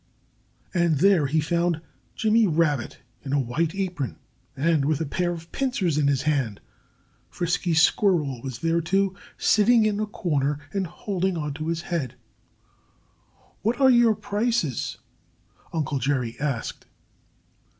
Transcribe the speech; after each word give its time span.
And 0.73 0.97
there 0.97 1.27
he 1.27 1.39
found 1.39 1.79
Jimmy 2.15 2.47
Rabbit, 2.47 3.01
in 3.21 3.33
a 3.33 3.39
white 3.39 3.75
apron, 3.75 4.17
and 4.57 4.83
with 4.85 4.99
a 4.99 5.05
pair 5.05 5.31
of 5.31 5.51
pincers 5.51 5.95
in 5.95 6.07
his 6.07 6.23
hand. 6.23 6.59
Frisky 7.29 7.75
Squirrel 7.75 8.41
was 8.41 8.57
there, 8.61 8.81
too, 8.81 9.13
sitting 9.37 9.85
in 9.85 9.99
a 9.99 10.07
corner 10.07 10.57
and 10.73 10.87
holding 10.87 11.37
onto 11.37 11.67
his 11.67 11.83
head. 11.83 12.15
"What 13.61 13.79
are 13.79 13.91
your 13.91 14.15
prices?" 14.15 14.97
Uncle 15.71 15.99
Jerry 15.99 16.35
asked. 16.39 16.87